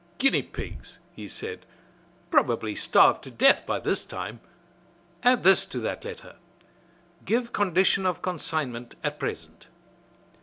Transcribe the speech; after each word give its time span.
"Huh! 0.01 0.07
guinea 0.17 0.41
pigs!" 0.41 0.97
he 1.15 1.27
said. 1.27 1.63
"Probably 2.31 2.73
starved 2.73 3.23
to 3.25 3.29
death 3.29 3.67
by 3.67 3.79
this 3.79 4.03
time! 4.03 4.39
Add 5.21 5.43
this 5.43 5.63
to 5.67 5.79
that 5.81 6.03
letter: 6.03 6.37
'Give 7.23 7.53
condition 7.53 8.07
of 8.07 8.23
consignment 8.23 8.95
at 9.03 9.19
present.'" 9.19 9.67